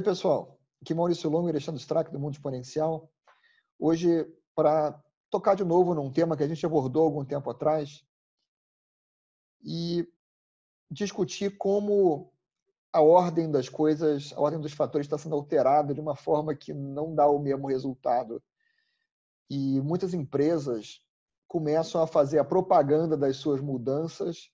Oi, 0.00 0.04
pessoal. 0.04 0.58
Aqui 0.80 0.94
é 0.94 0.96
Maurício 0.96 1.28
Longo 1.28 1.48
e 1.48 1.50
Alexandre 1.50 1.78
Strack, 1.78 2.10
do 2.10 2.18
Mundo 2.18 2.32
Exponencial. 2.32 3.12
Hoje, 3.78 4.26
para 4.54 4.98
tocar 5.28 5.54
de 5.54 5.62
novo 5.62 5.94
num 5.94 6.10
tema 6.10 6.38
que 6.38 6.42
a 6.42 6.48
gente 6.48 6.64
abordou 6.64 7.04
algum 7.04 7.22
tempo 7.22 7.50
atrás 7.50 8.02
e 9.62 10.08
discutir 10.90 11.58
como 11.58 12.32
a 12.90 13.02
ordem 13.02 13.50
das 13.50 13.68
coisas, 13.68 14.32
a 14.34 14.40
ordem 14.40 14.58
dos 14.58 14.72
fatores 14.72 15.04
está 15.06 15.18
sendo 15.18 15.34
alterada 15.34 15.92
de 15.92 16.00
uma 16.00 16.16
forma 16.16 16.54
que 16.54 16.72
não 16.72 17.14
dá 17.14 17.26
o 17.28 17.38
mesmo 17.38 17.68
resultado. 17.68 18.42
E 19.50 19.82
muitas 19.82 20.14
empresas 20.14 21.04
começam 21.46 22.02
a 22.02 22.06
fazer 22.06 22.38
a 22.38 22.44
propaganda 22.44 23.18
das 23.18 23.36
suas 23.36 23.60
mudanças 23.60 24.50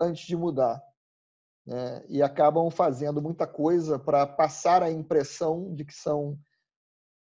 antes 0.00 0.26
de 0.26 0.34
mudar 0.34 0.82
né? 1.68 2.02
e 2.08 2.22
acabam 2.22 2.70
fazendo 2.70 3.20
muita 3.20 3.46
coisa 3.46 3.98
para 3.98 4.26
passar 4.26 4.82
a 4.82 4.90
impressão 4.90 5.74
de 5.74 5.84
que 5.84 5.92
são 5.92 6.38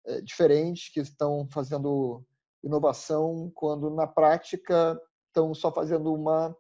é, 0.07 0.23
diferentes, 0.23 0.91
que 0.91 1.01
estão 1.01 1.47
fazendo 1.53 2.25
inovação, 2.65 3.53
quando 3.55 3.91
na 3.91 4.07
prática 4.07 4.99
estão 5.29 5.55
só 5.55 5.71
fazendo 5.71 6.13
uma 6.13 6.57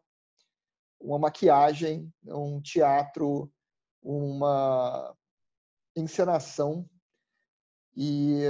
uma 1.00 1.18
maquiagem, 1.18 2.12
um 2.26 2.60
teatro, 2.60 3.50
uma 4.02 5.16
encenação 5.96 6.86
e 7.96 8.42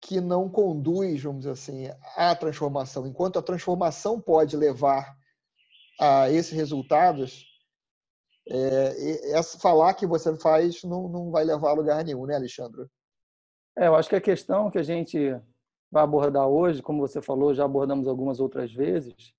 que 0.00 0.20
não 0.20 0.48
conduz, 0.48 1.20
vamos 1.20 1.40
dizer 1.40 1.50
assim, 1.50 1.88
à 2.14 2.36
transformação. 2.36 3.04
Enquanto 3.04 3.36
a 3.36 3.42
transformação 3.42 4.20
pode 4.20 4.56
levar 4.56 5.18
a 6.00 6.30
esses 6.30 6.52
resultados, 6.52 7.47
é, 8.50 9.42
falar 9.60 9.94
que 9.94 10.06
você 10.06 10.34
faz 10.36 10.82
não, 10.82 11.08
não 11.08 11.30
vai 11.30 11.44
levar 11.44 11.70
a 11.70 11.74
lugar 11.74 12.04
nenhum, 12.04 12.26
né, 12.26 12.36
Alexandre? 12.36 12.86
É, 13.76 13.86
eu 13.86 13.94
acho 13.94 14.08
que 14.08 14.16
a 14.16 14.20
questão 14.20 14.70
que 14.70 14.78
a 14.78 14.82
gente 14.82 15.18
vai 15.90 16.02
abordar 16.02 16.46
hoje, 16.46 16.82
como 16.82 17.06
você 17.06 17.20
falou, 17.20 17.54
já 17.54 17.64
abordamos 17.64 18.08
algumas 18.08 18.40
outras 18.40 18.72
vezes, 18.72 19.32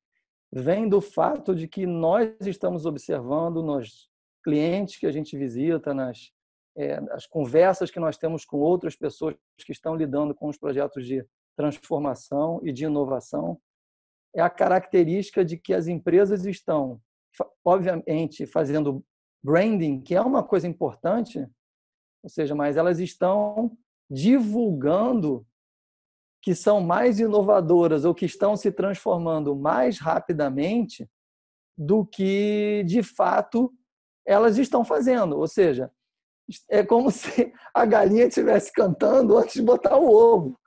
vem 0.51 0.87
do 0.87 1.01
fato 1.01 1.53
de 1.53 1.67
que 1.67 1.85
nós 1.85 2.33
estamos 2.41 2.85
observando 2.85 3.61
nos 3.61 4.09
clientes 4.43 4.97
que 4.97 5.05
a 5.05 5.11
gente 5.11 5.37
visita, 5.37 5.93
nas 5.93 6.31
é, 6.77 6.97
as 7.11 7.27
conversas 7.27 7.91
que 7.91 7.99
nós 7.99 8.17
temos 8.17 8.45
com 8.45 8.57
outras 8.57 8.95
pessoas 8.95 9.35
que 9.57 9.71
estão 9.71 9.95
lidando 9.95 10.33
com 10.33 10.47
os 10.47 10.57
projetos 10.57 11.05
de 11.05 11.25
transformação 11.55 12.61
e 12.63 12.71
de 12.71 12.85
inovação, 12.85 13.59
é 14.33 14.41
a 14.41 14.49
característica 14.49 15.43
de 15.43 15.57
que 15.57 15.73
as 15.73 15.87
empresas 15.87 16.45
estão 16.45 17.01
obviamente, 17.63 18.45
fazendo 18.45 19.03
branding, 19.43 20.01
que 20.01 20.15
é 20.15 20.21
uma 20.21 20.43
coisa 20.43 20.67
importante, 20.67 21.39
ou 22.23 22.29
seja, 22.29 22.53
mas 22.53 22.77
elas 22.77 22.99
estão 22.99 23.77
divulgando 24.09 25.45
que 26.41 26.55
são 26.55 26.81
mais 26.81 27.19
inovadoras 27.19 28.05
ou 28.05 28.13
que 28.13 28.25
estão 28.25 28.55
se 28.55 28.71
transformando 28.71 29.55
mais 29.55 29.99
rapidamente 29.99 31.09
do 31.77 32.05
que 32.05 32.83
de 32.85 33.03
fato 33.03 33.73
elas 34.25 34.57
estão 34.57 34.83
fazendo. 34.83 35.37
Ou 35.37 35.47
seja, 35.47 35.91
é 36.69 36.83
como 36.83 37.09
se 37.11 37.53
a 37.73 37.85
galinha 37.85 38.25
estivesse 38.25 38.71
cantando 38.71 39.37
antes 39.37 39.53
de 39.53 39.61
botar 39.61 39.97
o 39.97 40.09
ovo. 40.09 40.59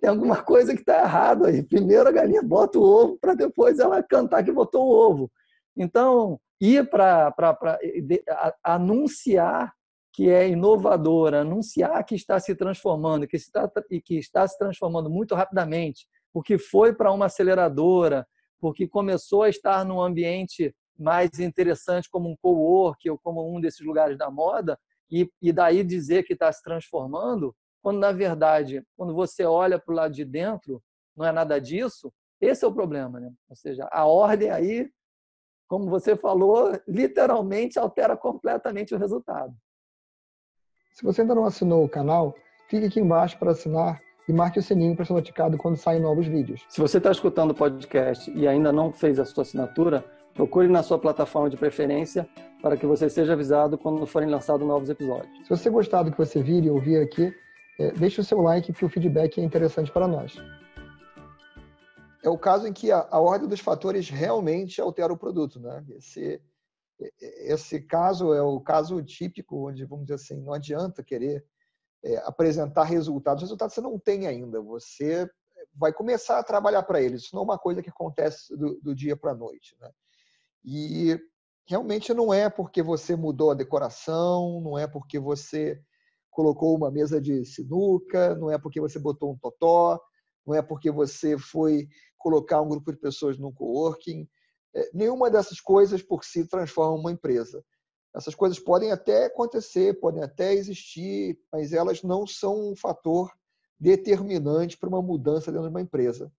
Tem 0.00 0.08
alguma 0.08 0.42
coisa 0.42 0.72
que 0.72 0.80
está 0.80 1.00
errado 1.02 1.46
aí. 1.46 1.62
Primeiro 1.62 2.08
a 2.08 2.12
galinha 2.12 2.42
bota 2.42 2.78
o 2.78 2.82
ovo 2.82 3.18
para 3.18 3.34
depois 3.34 3.78
ela 3.78 4.02
cantar 4.02 4.44
que 4.44 4.52
botou 4.52 4.86
o 4.86 4.92
ovo. 4.92 5.30
Então, 5.80 6.38
ir 6.60 6.90
para 6.90 7.34
anunciar 8.62 9.72
que 10.12 10.28
é 10.28 10.46
inovadora, 10.46 11.40
anunciar 11.40 12.04
que 12.04 12.14
está 12.14 12.38
se 12.38 12.54
transformando, 12.54 13.26
que 13.26 13.36
está, 13.36 13.70
e 13.90 13.98
que 13.98 14.18
está 14.18 14.46
se 14.46 14.58
transformando 14.58 15.08
muito 15.08 15.34
rapidamente, 15.34 16.06
porque 16.34 16.58
foi 16.58 16.92
para 16.92 17.10
uma 17.10 17.26
aceleradora, 17.26 18.28
porque 18.60 18.86
começou 18.86 19.44
a 19.44 19.48
estar 19.48 19.82
num 19.86 20.02
ambiente 20.02 20.74
mais 20.98 21.38
interessante 21.38 22.10
como 22.10 22.28
um 22.28 22.36
co-work 22.42 23.08
ou 23.08 23.18
como 23.18 23.56
um 23.56 23.58
desses 23.58 23.80
lugares 23.80 24.18
da 24.18 24.30
moda, 24.30 24.78
e, 25.10 25.30
e 25.40 25.50
daí 25.50 25.82
dizer 25.82 26.24
que 26.24 26.34
está 26.34 26.52
se 26.52 26.62
transformando, 26.62 27.56
quando 27.80 27.98
na 27.98 28.12
verdade, 28.12 28.84
quando 28.98 29.14
você 29.14 29.46
olha 29.46 29.78
para 29.78 29.92
o 29.92 29.96
lado 29.96 30.12
de 30.12 30.26
dentro, 30.26 30.82
não 31.16 31.24
é 31.24 31.32
nada 31.32 31.58
disso, 31.58 32.12
esse 32.38 32.66
é 32.66 32.68
o 32.68 32.74
problema. 32.74 33.18
Né? 33.18 33.32
Ou 33.48 33.56
seja, 33.56 33.88
a 33.90 34.04
ordem 34.04 34.50
aí 34.50 34.90
como 35.70 35.88
você 35.88 36.16
falou, 36.16 36.76
literalmente 36.88 37.78
altera 37.78 38.16
completamente 38.16 38.92
o 38.92 38.98
resultado. 38.98 39.54
Se 40.92 41.04
você 41.04 41.20
ainda 41.20 41.32
não 41.32 41.44
assinou 41.44 41.84
o 41.84 41.88
canal, 41.88 42.34
clique 42.68 42.86
aqui 42.86 42.98
embaixo 42.98 43.38
para 43.38 43.52
assinar 43.52 44.00
e 44.28 44.32
marque 44.32 44.58
o 44.58 44.62
sininho 44.62 44.96
para 44.96 45.04
ser 45.04 45.12
notificado 45.12 45.56
quando 45.56 45.76
saem 45.76 46.00
novos 46.00 46.26
vídeos. 46.26 46.66
Se 46.68 46.80
você 46.80 46.98
está 46.98 47.12
escutando 47.12 47.52
o 47.52 47.54
podcast 47.54 48.28
e 48.32 48.48
ainda 48.48 48.72
não 48.72 48.92
fez 48.92 49.20
a 49.20 49.24
sua 49.24 49.42
assinatura, 49.42 50.04
procure 50.34 50.66
na 50.66 50.82
sua 50.82 50.98
plataforma 50.98 51.48
de 51.48 51.56
preferência 51.56 52.28
para 52.60 52.76
que 52.76 52.84
você 52.84 53.08
seja 53.08 53.34
avisado 53.34 53.78
quando 53.78 54.04
forem 54.08 54.28
lançados 54.28 54.66
novos 54.66 54.90
episódios. 54.90 55.30
Se 55.44 55.50
você 55.50 55.70
gostar 55.70 56.02
do 56.02 56.10
que 56.10 56.18
você 56.18 56.42
vir 56.42 56.64
e 56.64 56.70
ouvir 56.70 57.00
aqui, 57.00 57.32
é, 57.78 57.92
deixe 57.92 58.20
o 58.20 58.24
seu 58.24 58.40
like, 58.40 58.72
que 58.72 58.84
o 58.84 58.88
feedback 58.88 59.40
é 59.40 59.44
interessante 59.44 59.92
para 59.92 60.08
nós 60.08 60.36
é 62.22 62.28
o 62.28 62.38
caso 62.38 62.66
em 62.66 62.72
que 62.72 62.90
a, 62.90 63.06
a, 63.10 63.20
ordem 63.20 63.48
dos 63.48 63.60
fatores 63.60 64.08
realmente 64.08 64.80
altera 64.80 65.12
o 65.12 65.18
produto. 65.18 65.58
Né? 65.58 65.84
Esse, 65.90 66.40
esse 67.20 67.80
caso 67.80 68.32
é 68.34 68.42
o 68.42 68.60
caso 68.60 69.02
típico 69.02 69.68
onde, 69.68 69.84
vamos 69.84 70.06
dizer 70.06 70.14
assim, 70.14 70.40
não 70.40 70.52
adianta 70.52 71.02
querer 71.02 71.44
é, 72.04 72.16
apresentar 72.18 72.84
resultados. 72.84 73.42
Resultados 73.42 73.74
você 73.74 73.80
não 73.80 73.98
tem 73.98 74.26
ainda, 74.26 74.60
você 74.60 75.28
vai 75.74 75.92
começar 75.92 76.38
a 76.38 76.44
trabalhar 76.44 76.82
para 76.82 77.00
eles. 77.00 77.22
Isso 77.22 77.34
não 77.34 77.42
é 77.42 77.44
uma 77.44 77.58
coisa 77.58 77.82
que 77.82 77.90
acontece 77.90 78.56
do, 78.56 78.80
do 78.80 78.94
dia 78.94 79.16
para 79.16 79.32
a 79.32 79.36
noite. 79.36 79.76
Né? 79.80 79.90
E 80.64 81.20
realmente 81.66 82.12
não 82.12 82.34
é 82.34 82.50
porque 82.50 82.82
você 82.82 83.16
mudou 83.16 83.50
a 83.50 83.54
decoração, 83.54 84.60
não 84.60 84.78
é 84.78 84.86
porque 84.86 85.18
você 85.18 85.80
colocou 86.30 86.76
uma 86.76 86.90
mesa 86.90 87.20
de 87.20 87.44
sinuca, 87.44 88.34
não 88.36 88.50
é 88.50 88.58
porque 88.58 88.80
você 88.80 88.98
botou 88.98 89.32
um 89.32 89.38
totó, 89.38 90.00
não 90.46 90.54
é 90.54 90.62
porque 90.62 90.90
você 90.90 91.38
foi 91.38 91.88
colocar 92.20 92.60
um 92.60 92.68
grupo 92.68 92.92
de 92.92 92.98
pessoas 92.98 93.38
no 93.38 93.52
coworking. 93.52 94.28
É, 94.74 94.90
nenhuma 94.94 95.28
dessas 95.28 95.60
coisas 95.60 96.02
por 96.02 96.24
si 96.24 96.46
transforma 96.46 96.96
uma 96.96 97.10
empresa. 97.10 97.64
Essas 98.14 98.34
coisas 98.34 98.58
podem 98.58 98.92
até 98.92 99.26
acontecer, 99.26 99.98
podem 99.98 100.22
até 100.22 100.52
existir, 100.52 101.38
mas 101.52 101.72
elas 101.72 102.02
não 102.02 102.26
são 102.26 102.70
um 102.70 102.76
fator 102.76 103.32
determinante 103.78 104.76
para 104.76 104.88
uma 104.88 105.02
mudança 105.02 105.50
dentro 105.50 105.68
de 105.68 105.74
uma 105.74 105.80
empresa. 105.80 106.30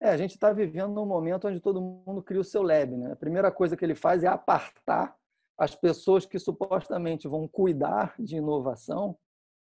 É, 0.00 0.10
a 0.10 0.16
gente 0.16 0.32
está 0.32 0.52
vivendo 0.52 0.92
num 0.92 1.06
momento 1.06 1.48
onde 1.48 1.60
todo 1.60 1.80
mundo 1.80 2.22
cria 2.22 2.40
o 2.40 2.44
seu 2.44 2.62
lab. 2.62 2.96
Né? 2.96 3.12
A 3.12 3.16
primeira 3.16 3.50
coisa 3.50 3.76
que 3.76 3.84
ele 3.84 3.94
faz 3.94 4.22
é 4.22 4.26
apartar 4.26 5.16
as 5.58 5.74
pessoas 5.74 6.26
que 6.26 6.38
supostamente 6.38 7.28
vão 7.28 7.46
cuidar 7.46 8.14
de 8.18 8.36
inovação 8.36 9.16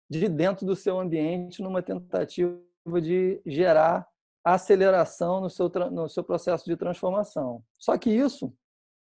de 0.10 0.28
dentro 0.28 0.66
do 0.66 0.76
seu 0.76 1.00
ambiente 1.00 1.62
numa 1.62 1.82
tentativa 1.82 2.62
de 3.02 3.42
gerar 3.46 4.08
aceleração 4.44 5.42
no 5.42 5.50
seu, 5.50 5.70
no 5.92 6.08
seu 6.08 6.24
processo 6.24 6.66
de 6.66 6.78
transformação. 6.78 7.62
Só 7.78 7.98
que 7.98 8.10
isso 8.10 8.54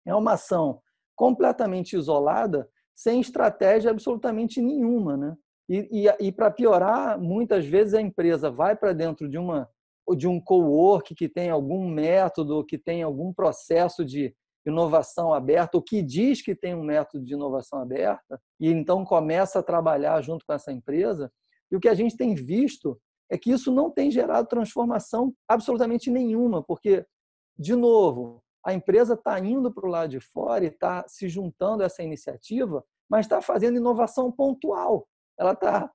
é 0.06 0.14
uma 0.14 0.32
ação 0.32 0.80
completamente 1.14 1.96
isolada, 1.96 2.68
sem 2.94 3.20
estratégia 3.20 3.90
absolutamente 3.90 4.60
nenhuma. 4.60 5.16
Né? 5.16 5.36
E, 5.68 6.06
e, 6.06 6.26
e 6.26 6.32
para 6.32 6.50
piorar, 6.50 7.20
muitas 7.20 7.66
vezes 7.66 7.94
a 7.94 8.00
empresa 8.00 8.50
vai 8.50 8.76
para 8.76 8.92
dentro 8.92 9.28
de 9.28 9.38
uma 9.38 9.68
de 10.18 10.28
um 10.28 10.38
co-work 10.38 11.14
que 11.14 11.30
tem 11.30 11.48
algum 11.48 11.88
método, 11.88 12.62
que 12.62 12.76
tem 12.76 13.02
algum 13.02 13.32
processo 13.32 14.04
de 14.04 14.34
inovação 14.66 15.32
aberta, 15.32 15.78
ou 15.78 15.82
que 15.82 16.02
diz 16.02 16.42
que 16.42 16.54
tem 16.54 16.74
um 16.74 16.82
método 16.82 17.24
de 17.24 17.32
inovação 17.32 17.80
aberta, 17.80 18.38
e 18.60 18.70
então 18.70 19.04
começa 19.04 19.60
a 19.60 19.62
trabalhar 19.62 20.20
junto 20.20 20.44
com 20.44 20.52
essa 20.52 20.72
empresa. 20.72 21.32
E 21.70 21.76
o 21.76 21.80
que 21.80 21.88
a 21.88 21.94
gente 21.94 22.16
tem 22.16 22.34
visto 22.34 23.00
é 23.34 23.38
que 23.38 23.50
isso 23.50 23.72
não 23.72 23.90
tem 23.90 24.12
gerado 24.12 24.48
transformação 24.48 25.34
absolutamente 25.48 26.08
nenhuma, 26.08 26.62
porque, 26.62 27.04
de 27.58 27.74
novo, 27.74 28.40
a 28.64 28.72
empresa 28.72 29.14
está 29.14 29.38
indo 29.40 29.72
para 29.74 29.86
o 29.86 29.90
lado 29.90 30.10
de 30.10 30.20
fora 30.20 30.64
e 30.64 30.68
está 30.68 31.04
se 31.08 31.28
juntando 31.28 31.82
a 31.82 31.86
essa 31.86 32.02
iniciativa, 32.02 32.84
mas 33.10 33.26
está 33.26 33.42
fazendo 33.42 33.76
inovação 33.76 34.30
pontual. 34.30 35.08
Ela 35.36 35.52
está 35.52 35.90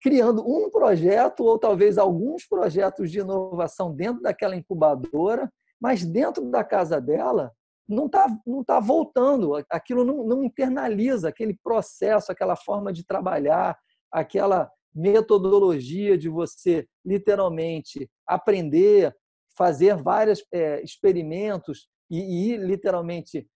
criando 0.00 0.42
um 0.48 0.70
projeto 0.70 1.44
ou 1.44 1.58
talvez 1.58 1.98
alguns 1.98 2.46
projetos 2.46 3.10
de 3.10 3.20
inovação 3.20 3.94
dentro 3.94 4.22
daquela 4.22 4.56
incubadora, 4.56 5.52
mas 5.78 6.02
dentro 6.02 6.50
da 6.50 6.64
casa 6.64 6.98
dela 6.98 7.52
não 7.86 8.06
está 8.06 8.26
não 8.46 8.64
tá 8.64 8.80
voltando, 8.80 9.52
aquilo 9.70 10.02
não, 10.02 10.24
não 10.24 10.42
internaliza 10.42 11.28
aquele 11.28 11.58
processo, 11.62 12.32
aquela 12.32 12.56
forma 12.56 12.90
de 12.90 13.04
trabalhar, 13.04 13.76
aquela 14.10 14.70
metodologia 14.98 16.18
de 16.18 16.28
você 16.28 16.88
literalmente 17.04 18.10
aprender, 18.26 19.16
fazer 19.56 19.96
vários 19.96 20.44
é, 20.52 20.82
experimentos 20.82 21.88
e, 22.10 22.18
e 22.18 22.52
ir 22.52 22.56
literalmente 22.58 23.48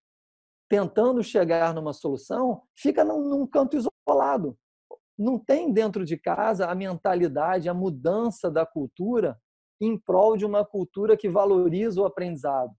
tentando 0.68 1.22
chegar 1.22 1.74
numa 1.74 1.92
solução, 1.92 2.62
fica 2.78 3.04
num, 3.04 3.28
num 3.28 3.46
canto 3.46 3.76
isolado. 3.76 4.56
Não 5.18 5.36
tem 5.36 5.72
dentro 5.72 6.04
de 6.04 6.16
casa 6.16 6.66
a 6.68 6.74
mentalidade, 6.74 7.68
a 7.68 7.74
mudança 7.74 8.48
da 8.48 8.64
cultura 8.64 9.36
em 9.80 9.98
prol 9.98 10.36
de 10.36 10.46
uma 10.46 10.64
cultura 10.64 11.16
que 11.16 11.28
valoriza 11.28 12.00
o 12.00 12.06
aprendizado. 12.06 12.72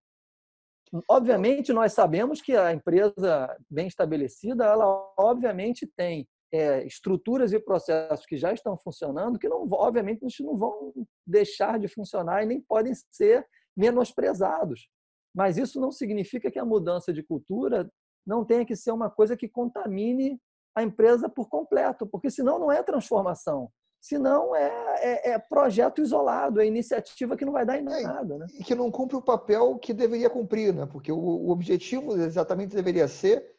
Obviamente, 1.10 1.74
nós 1.74 1.92
sabemos 1.92 2.42
que 2.42 2.56
a 2.56 2.72
empresa 2.72 3.54
bem 3.70 3.88
estabelecida, 3.88 4.64
ela 4.64 5.14
obviamente 5.18 5.86
tem 5.86 6.28
é, 6.54 6.86
estruturas 6.86 7.52
e 7.52 7.60
processos 7.60 8.28
que 8.28 8.38
já 8.38 8.54
estão 8.54 8.78
funcionando, 8.78 9.40
que 9.40 9.50
não, 9.50 9.68
obviamente 9.72 10.22
não 10.44 10.56
vão 10.56 10.94
deixar 11.26 11.80
de 11.80 11.88
funcionar 11.88 12.44
e 12.44 12.46
nem 12.46 12.62
podem 12.62 12.94
ser 13.12 13.44
menosprezados. 13.76 14.88
Mas 15.36 15.58
isso 15.58 15.82
não 15.82 15.92
significa 15.92 16.52
que 16.52 16.60
a 16.60 16.66
mudança 16.66 17.12
de 17.12 17.24
cultura 17.24 17.92
não 18.26 18.46
tenha 18.46 18.64
que 18.64 18.76
ser 18.76 18.92
uma 18.92 19.10
coisa 19.10 19.36
que 19.36 19.50
contamine 19.50 20.40
a 20.76 20.84
empresa 20.84 21.28
por 21.28 21.50
completo, 21.50 22.06
porque 22.06 22.30
senão 22.30 22.60
não 22.60 22.72
é 22.72 22.84
transformação. 22.84 23.70
Senão 24.00 24.56
é, 24.56 24.70
é, 25.00 25.32
é 25.32 25.40
projeto 25.40 26.02
isolado, 26.02 26.62
é 26.62 26.68
iniciativa 26.68 27.36
que 27.36 27.46
não 27.46 27.54
vai 27.54 27.66
dar 27.66 27.80
em 27.80 27.88
é, 27.88 28.02
nada. 28.02 28.38
Né? 28.38 28.46
E 28.60 28.64
que 28.64 28.76
não 28.76 28.92
cumpre 28.92 29.16
o 29.16 29.22
papel 29.22 29.80
que 29.80 29.94
deveria 29.94 30.30
cumprir, 30.30 30.74
né? 30.74 30.86
porque 30.86 31.12
o, 31.12 31.18
o 31.18 31.50
objetivo 31.50 32.16
exatamente 32.16 32.76
deveria 32.76 33.08
ser 33.08 33.53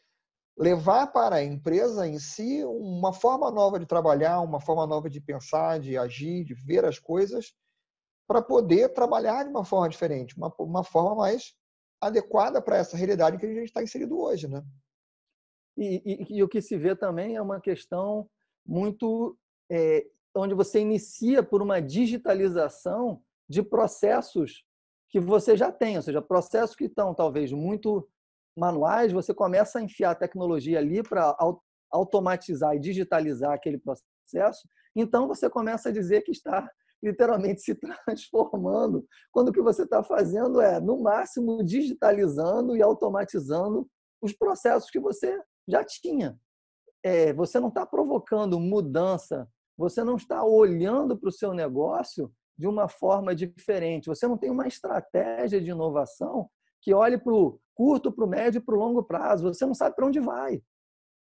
levar 0.56 1.08
para 1.08 1.36
a 1.36 1.44
empresa 1.44 2.06
em 2.06 2.18
si 2.18 2.64
uma 2.64 3.12
forma 3.12 3.50
nova 3.50 3.78
de 3.78 3.86
trabalhar, 3.86 4.40
uma 4.40 4.60
forma 4.60 4.86
nova 4.86 5.10
de 5.10 5.20
pensar, 5.20 5.80
de 5.80 5.96
agir, 5.96 6.44
de 6.44 6.54
ver 6.54 6.84
as 6.84 6.98
coisas, 6.98 7.52
para 8.26 8.40
poder 8.40 8.92
trabalhar 8.92 9.42
de 9.42 9.50
uma 9.50 9.64
forma 9.64 9.88
diferente, 9.88 10.36
uma, 10.36 10.52
uma 10.58 10.84
forma 10.84 11.14
mais 11.16 11.54
adequada 12.00 12.60
para 12.62 12.76
essa 12.76 12.96
realidade 12.96 13.38
que 13.38 13.46
a 13.46 13.48
gente 13.48 13.64
está 13.64 13.82
inserido 13.82 14.18
hoje. 14.18 14.48
Né? 14.48 14.62
E, 15.76 16.02
e, 16.04 16.36
e, 16.38 16.42
o 16.42 16.48
que 16.48 16.62
se 16.62 16.76
vê 16.76 16.94
também 16.94 17.36
é 17.36 17.42
uma 17.42 17.60
questão 17.60 18.28
muito 18.64 19.36
é, 19.70 20.06
onde 20.34 20.54
você 20.54 20.80
inicia 20.80 21.42
por 21.42 21.60
uma 21.60 21.80
digitalização 21.80 23.20
de 23.48 23.62
processos 23.62 24.64
que 25.08 25.20
você 25.20 25.56
já 25.56 25.70
tem, 25.70 25.96
ou 25.96 26.02
seja, 26.02 26.22
processos 26.22 26.74
que 26.74 26.84
estão 26.84 27.14
talvez 27.14 27.52
muito 27.52 28.08
manuais, 28.56 29.12
você 29.12 29.34
começa 29.34 29.78
a 29.78 29.82
enfiar 29.82 30.14
tecnologia 30.14 30.78
ali 30.78 31.02
para 31.02 31.36
automatizar 31.90 32.74
e 32.74 32.80
digitalizar 32.80 33.52
aquele 33.52 33.78
processo, 33.78 34.68
então 34.96 35.26
você 35.26 35.48
começa 35.50 35.88
a 35.88 35.92
dizer 35.92 36.22
que 36.22 36.30
está 36.30 36.68
literalmente 37.02 37.60
se 37.60 37.74
transformando, 38.06 39.06
quando 39.32 39.48
o 39.48 39.52
que 39.52 39.60
você 39.60 39.82
está 39.82 40.02
fazendo 40.02 40.60
é, 40.60 40.80
no 40.80 41.00
máximo, 41.02 41.62
digitalizando 41.62 42.76
e 42.76 42.82
automatizando 42.82 43.88
os 44.22 44.32
processos 44.32 44.90
que 44.90 44.98
você 44.98 45.38
já 45.68 45.84
tinha. 45.84 46.38
É, 47.02 47.34
você 47.34 47.60
não 47.60 47.68
está 47.68 47.84
provocando 47.84 48.58
mudança 48.58 49.46
você 49.76 50.04
não 50.04 50.16
está 50.16 50.44
olhando 50.44 51.16
para 51.16 51.28
o 51.28 51.32
seu 51.32 51.52
negócio 51.52 52.32
de 52.56 52.66
uma 52.66 52.88
forma 52.88 53.34
diferente. 53.34 54.06
Você 54.06 54.26
não 54.26 54.38
tem 54.38 54.50
uma 54.50 54.68
estratégia 54.68 55.60
de 55.60 55.70
inovação 55.70 56.48
que 56.80 56.94
olhe 56.94 57.18
para 57.18 57.32
o 57.32 57.60
curto, 57.74 58.12
para 58.12 58.24
o 58.24 58.28
médio 58.28 58.58
e 58.58 58.62
para 58.62 58.74
o 58.74 58.78
longo 58.78 59.02
prazo. 59.02 59.52
Você 59.52 59.66
não 59.66 59.74
sabe 59.74 59.96
para 59.96 60.06
onde 60.06 60.20
vai. 60.20 60.54
Ou 60.54 60.62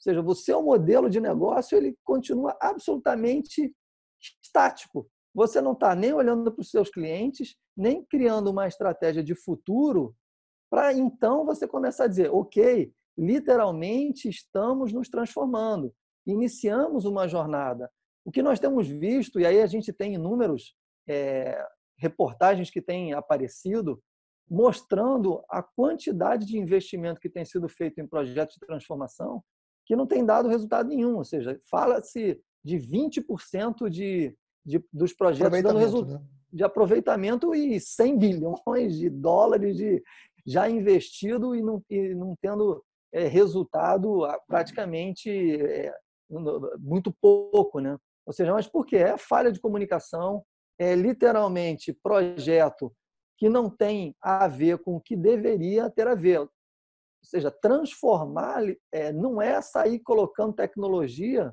seja, 0.00 0.20
o 0.20 0.34
seu 0.34 0.62
modelo 0.62 1.08
de 1.08 1.20
negócio 1.20 1.76
ele 1.76 1.96
continua 2.04 2.56
absolutamente 2.60 3.74
estático. 4.42 5.08
Você 5.34 5.60
não 5.60 5.72
está 5.72 5.94
nem 5.94 6.12
olhando 6.12 6.52
para 6.52 6.60
os 6.60 6.70
seus 6.70 6.90
clientes, 6.90 7.56
nem 7.76 8.04
criando 8.04 8.50
uma 8.50 8.66
estratégia 8.66 9.22
de 9.22 9.34
futuro 9.34 10.14
para 10.72 10.90
então 10.94 11.44
você 11.44 11.68
começar 11.68 12.04
a 12.04 12.08
dizer, 12.08 12.30
ok, 12.32 12.90
literalmente 13.16 14.26
estamos 14.30 14.90
nos 14.90 15.06
transformando, 15.06 15.94
iniciamos 16.26 17.04
uma 17.04 17.28
jornada. 17.28 17.90
O 18.24 18.30
que 18.30 18.42
nós 18.42 18.58
temos 18.58 18.88
visto, 18.88 19.38
e 19.38 19.44
aí 19.44 19.60
a 19.60 19.66
gente 19.66 19.92
tem 19.92 20.14
inúmeros 20.14 20.74
é, 21.06 21.62
reportagens 21.98 22.70
que 22.70 22.80
têm 22.80 23.12
aparecido, 23.12 24.02
mostrando 24.52 25.42
a 25.48 25.62
quantidade 25.62 26.44
de 26.44 26.58
investimento 26.58 27.18
que 27.18 27.30
tem 27.30 27.42
sido 27.42 27.70
feito 27.70 28.02
em 28.02 28.06
projetos 28.06 28.56
de 28.56 28.66
transformação 28.66 29.42
que 29.86 29.96
não 29.96 30.06
tem 30.06 30.26
dado 30.26 30.46
resultado 30.46 30.90
nenhum. 30.90 31.16
Ou 31.16 31.24
seja, 31.24 31.58
fala-se 31.70 32.38
de 32.62 32.76
20% 32.76 33.88
de, 33.88 34.36
de, 34.62 34.84
dos 34.92 35.14
projetos 35.14 35.62
dando 35.62 35.78
resultado. 35.78 36.20
Né? 36.20 36.26
De 36.52 36.62
aproveitamento 36.62 37.54
e 37.54 37.80
100 37.80 38.18
bilhões 38.18 38.98
de 38.98 39.08
dólares 39.08 39.74
de, 39.74 40.02
já 40.46 40.68
investido 40.68 41.54
e 41.54 41.62
não, 41.62 41.82
e 41.88 42.14
não 42.14 42.36
tendo 42.38 42.84
é, 43.10 43.26
resultado 43.26 44.20
praticamente 44.46 45.30
é, 45.30 45.94
muito 46.78 47.10
pouco, 47.10 47.80
né? 47.80 47.96
Ou 48.26 48.34
seja, 48.34 48.52
mas 48.52 48.68
por 48.68 48.84
quê? 48.84 48.96
É 48.96 49.16
falha 49.16 49.50
de 49.50 49.58
comunicação, 49.58 50.44
é 50.78 50.94
literalmente 50.94 51.98
projeto 52.02 52.92
que 53.42 53.48
não 53.48 53.68
tem 53.68 54.14
a 54.22 54.46
ver 54.46 54.78
com 54.78 54.94
o 54.94 55.00
que 55.00 55.16
deveria 55.16 55.90
ter 55.90 56.06
a 56.06 56.14
ver. 56.14 56.38
Ou 56.38 56.48
seja, 57.24 57.50
transformar 57.50 58.62
é, 58.92 59.12
não 59.12 59.42
é 59.42 59.60
sair 59.60 59.98
colocando 59.98 60.54
tecnologia 60.54 61.52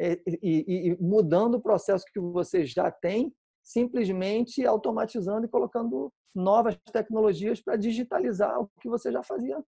é, 0.00 0.18
e, 0.42 0.88
e, 0.88 0.96
mudando 0.98 1.56
o 1.56 1.60
processo 1.60 2.06
que 2.10 2.18
você 2.18 2.64
já 2.64 2.90
tem, 2.90 3.34
simplesmente 3.62 4.64
automatizando 4.64 5.44
e 5.44 5.50
colocando 5.50 6.10
novas 6.34 6.74
tecnologias 6.90 7.60
para 7.60 7.76
digitalizar 7.76 8.58
o 8.58 8.70
que 8.80 8.88
você 8.88 9.12
já 9.12 9.22
fazia 9.22 9.62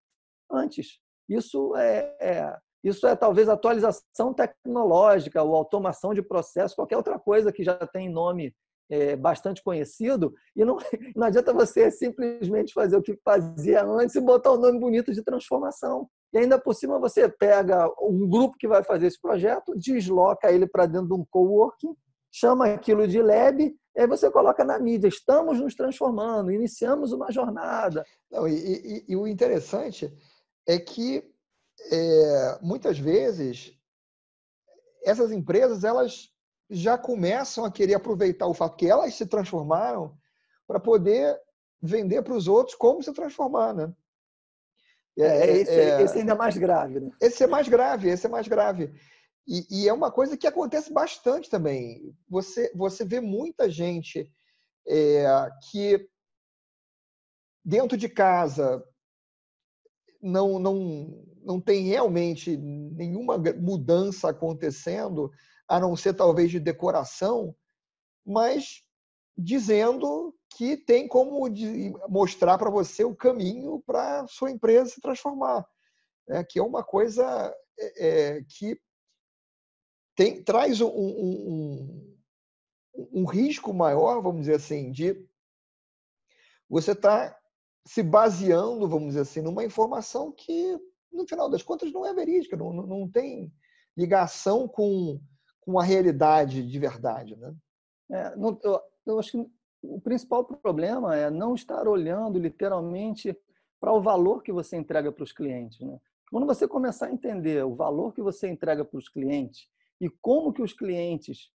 antes. 0.51 0.97
Isso 1.29 1.75
é, 1.75 2.17
é 2.19 2.57
isso 2.83 3.05
é 3.05 3.15
talvez 3.15 3.47
atualização 3.47 4.33
tecnológica 4.33 5.43
ou 5.43 5.53
automação 5.53 6.15
de 6.15 6.23
processo, 6.23 6.75
qualquer 6.75 6.97
outra 6.97 7.19
coisa 7.19 7.51
que 7.51 7.63
já 7.63 7.77
tem 7.85 8.09
nome 8.09 8.55
é, 8.89 9.15
bastante 9.15 9.63
conhecido. 9.63 10.33
E 10.55 10.65
não, 10.65 10.77
não 11.15 11.27
adianta 11.27 11.53
você 11.53 11.91
simplesmente 11.91 12.73
fazer 12.73 12.97
o 12.97 13.01
que 13.01 13.17
fazia 13.23 13.83
antes 13.83 14.15
e 14.15 14.21
botar 14.21 14.53
um 14.53 14.57
nome 14.57 14.79
bonito 14.79 15.13
de 15.13 15.23
transformação. 15.23 16.09
E 16.33 16.37
ainda 16.37 16.59
por 16.59 16.73
cima 16.73 16.99
você 16.99 17.27
pega 17.29 17.87
um 18.01 18.27
grupo 18.27 18.57
que 18.57 18.67
vai 18.67 18.83
fazer 18.83 19.07
esse 19.07 19.19
projeto, 19.19 19.75
desloca 19.75 20.51
ele 20.51 20.67
para 20.67 20.85
dentro 20.85 21.07
de 21.07 21.13
um 21.13 21.25
coworking, 21.29 21.95
chama 22.31 22.67
aquilo 22.67 23.07
de 23.07 23.21
lab, 23.21 23.63
e 23.63 24.01
aí 24.01 24.07
você 24.07 24.29
coloca 24.29 24.63
na 24.63 24.77
mídia, 24.79 25.07
estamos 25.07 25.59
nos 25.59 25.75
transformando, 25.75 26.51
iniciamos 26.51 27.11
uma 27.11 27.31
jornada. 27.31 28.05
Não, 28.31 28.47
e, 28.47 28.53
e, 28.53 29.05
e 29.09 29.15
o 29.15 29.27
interessante 29.27 30.15
é 30.67 30.77
que 30.77 31.23
é, 31.91 32.59
muitas 32.61 32.99
vezes 32.99 33.73
essas 35.03 35.31
empresas 35.31 35.83
elas 35.83 36.29
já 36.69 36.97
começam 36.97 37.65
a 37.65 37.71
querer 37.71 37.95
aproveitar 37.95 38.47
o 38.47 38.53
fato 38.53 38.77
que 38.77 38.87
elas 38.87 39.15
se 39.15 39.25
transformaram 39.25 40.15
para 40.67 40.79
poder 40.79 41.39
vender 41.81 42.21
para 42.21 42.35
os 42.35 42.47
outros 42.47 42.75
como 42.75 43.01
se 43.01 43.11
transformar, 43.13 43.73
né? 43.73 43.93
É, 45.17 45.23
é, 45.23 45.57
esse, 45.57 45.71
é, 45.71 46.01
esse 46.01 46.17
ainda 46.19 46.33
é 46.33 46.37
mais 46.37 46.57
grave, 46.57 46.99
né? 46.99 47.11
Esse 47.19 47.43
é 47.43 47.47
mais 47.47 47.67
grave, 47.67 48.09
esse 48.09 48.25
é 48.25 48.29
mais 48.29 48.47
grave. 48.47 48.93
E, 49.47 49.65
e, 49.69 49.89
é 49.89 49.93
uma 49.93 50.11
coisa 50.11 50.37
que 50.37 50.45
acontece 50.45 50.93
bastante 50.93 51.49
também. 51.49 52.15
Você, 52.29 52.71
você 52.75 53.03
vê 53.03 53.19
muita 53.19 53.69
gente 53.69 54.31
é, 54.87 55.25
que 55.71 56.07
dentro 57.65 57.97
de 57.97 58.07
casa 58.07 58.83
não, 60.21 60.59
não, 60.59 61.25
não 61.43 61.59
tem 61.59 61.83
realmente 61.85 62.55
nenhuma 62.55 63.37
mudança 63.37 64.29
acontecendo, 64.29 65.31
a 65.69 65.79
não 65.79 65.95
ser 65.95 66.15
talvez 66.15 66.49
de 66.49 66.59
decoração, 66.59 67.55
mas 68.25 68.83
dizendo 69.37 70.35
que 70.57 70.75
tem 70.75 71.07
como 71.07 71.47
mostrar 72.09 72.57
para 72.57 72.71
você 72.71 73.03
o 73.03 73.15
caminho 73.15 73.81
para 73.85 74.27
sua 74.27 74.49
empresa 74.49 74.89
se 74.89 74.99
transformar, 74.99 75.65
né? 76.27 76.43
que 76.43 76.57
é 76.57 76.63
uma 76.63 76.83
coisa 76.83 77.55
é, 77.79 78.07
é, 78.07 78.43
que 78.43 78.81
tem, 80.15 80.43
traz 80.43 80.81
um, 80.81 80.89
um, 80.89 82.17
um, 82.93 83.19
um 83.21 83.25
risco 83.25 83.71
maior, 83.71 84.21
vamos 84.21 84.41
dizer 84.41 84.55
assim, 84.55 84.91
de 84.91 85.25
você 86.67 86.91
estar 86.91 87.29
tá 87.29 87.39
se 87.85 88.03
baseando, 88.03 88.89
vamos 88.89 89.09
dizer 89.09 89.21
assim, 89.21 89.41
numa 89.41 89.63
informação 89.63 90.31
que, 90.31 90.77
no 91.11 91.27
final 91.27 91.49
das 91.49 91.63
contas, 91.63 91.91
não 91.91 92.05
é 92.05 92.13
verídica, 92.13 92.57
não, 92.57 92.73
não 92.73 93.09
tem 93.09 93.53
ligação 93.95 94.67
com, 94.67 95.21
com 95.61 95.79
a 95.79 95.83
realidade 95.83 96.65
de 96.65 96.79
verdade. 96.79 97.35
Né? 97.35 97.53
É, 98.11 98.35
não, 98.35 98.59
eu, 98.63 98.81
eu 99.05 99.19
acho 99.19 99.31
que 99.31 99.51
o 99.81 100.01
principal 100.01 100.43
problema 100.43 101.15
é 101.15 101.29
não 101.29 101.55
estar 101.55 101.87
olhando 101.87 102.37
literalmente 102.37 103.37
para 103.79 103.93
o 103.93 104.01
valor 104.01 104.43
que 104.43 104.51
você 104.51 104.75
entrega 104.75 105.11
para 105.11 105.23
os 105.23 105.31
clientes. 105.31 105.79
Né? 105.79 105.97
Quando 106.31 106.45
você 106.45 106.67
começar 106.67 107.07
a 107.07 107.11
entender 107.11 107.63
o 107.63 107.75
valor 107.75 108.13
que 108.13 108.21
você 108.21 108.47
entrega 108.47 108.83
para 108.83 108.97
os 108.97 109.07
clientes 109.07 109.67
e 110.01 110.09
como 110.09 110.53
que 110.53 110.61
os 110.61 110.73
clientes 110.73 111.49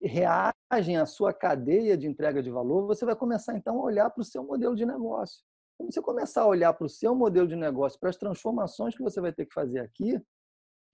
reagem 0.00 0.96
à 0.96 1.06
sua 1.06 1.32
cadeia 1.32 1.96
de 1.96 2.06
entrega 2.06 2.42
de 2.42 2.50
valor, 2.50 2.86
você 2.86 3.04
vai 3.04 3.16
começar 3.16 3.56
então 3.56 3.80
a 3.80 3.84
olhar 3.84 4.10
para 4.10 4.20
o 4.20 4.24
seu 4.24 4.44
modelo 4.44 4.74
de 4.76 4.84
negócio. 4.84 5.42
Quando 5.76 5.92
você 5.92 6.00
começar 6.00 6.42
a 6.42 6.46
olhar 6.46 6.72
para 6.72 6.86
o 6.86 6.88
seu 6.88 7.14
modelo 7.14 7.48
de 7.48 7.56
negócio, 7.56 7.98
para 7.98 8.10
as 8.10 8.16
transformações 8.16 8.96
que 8.96 9.02
você 9.02 9.20
vai 9.20 9.32
ter 9.32 9.46
que 9.46 9.54
fazer 9.54 9.80
aqui, 9.80 10.20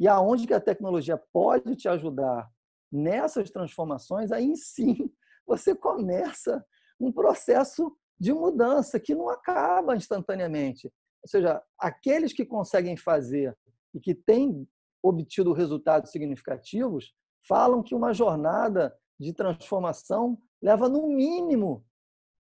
e 0.01 0.09
aonde 0.09 0.47
que 0.47 0.55
a 0.55 0.61
tecnologia 0.61 1.23
pode 1.31 1.77
te 1.77 1.87
ajudar 1.87 2.51
nessas 2.91 3.51
transformações, 3.51 4.33
aí 4.33 4.57
sim 4.57 5.13
você 5.47 5.75
começa 5.75 6.65
um 6.99 7.13
processo 7.13 7.95
de 8.19 8.33
mudança 8.33 8.99
que 8.99 9.15
não 9.15 9.29
acaba 9.29 9.95
instantaneamente. 9.95 10.93
Ou 11.23 11.29
seja, 11.29 11.63
aqueles 11.79 12.33
que 12.33 12.47
conseguem 12.47 12.97
fazer 12.97 13.57
e 13.95 14.01
que 14.01 14.15
têm 14.15 14.67
obtido 15.03 15.53
resultados 15.53 16.11
significativos 16.11 17.15
falam 17.47 17.83
que 17.83 17.95
uma 17.95 18.13
jornada 18.15 18.95
de 19.19 19.35
transformação 19.35 20.39
leva 20.63 20.89
no 20.89 21.09
mínimo 21.09 21.85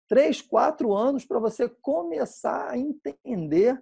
três, 0.08 0.42
quatro 0.42 0.94
anos 0.94 1.26
para 1.26 1.40
você 1.40 1.70
começar 1.82 2.70
a 2.70 2.78
entender 2.78 3.82